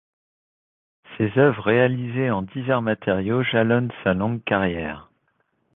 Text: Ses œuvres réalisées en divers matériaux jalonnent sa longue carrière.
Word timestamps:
Ses 1.15 1.31
œuvres 1.37 1.61
réalisées 1.61 2.31
en 2.31 2.41
divers 2.41 2.81
matériaux 2.81 3.43
jalonnent 3.43 3.91
sa 4.03 4.15
longue 4.15 4.43
carrière. 4.43 5.11